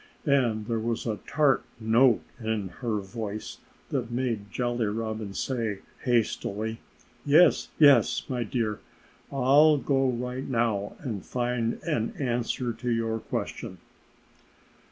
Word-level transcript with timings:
And 0.25 0.65
there 0.65 0.79
was 0.79 1.05
a 1.05 1.17
tart 1.27 1.63
note 1.79 2.21
in 2.39 2.69
her 2.79 2.97
voice 3.01 3.59
that 3.89 4.09
made 4.09 4.49
Jolly 4.51 4.87
Robin 4.87 5.35
say 5.35 5.81
hastily, 6.05 6.79
"Yes! 7.23 7.67
Yes, 7.77 8.23
my 8.27 8.43
dear! 8.43 8.79
I'll 9.31 9.77
go 9.77 10.09
right 10.09 10.47
now 10.49 10.93
and 11.01 11.23
find 11.23 11.73
an 11.83 12.15
answer 12.17 12.73
to 12.73 12.89
your 12.89 13.19
question." 13.19 13.77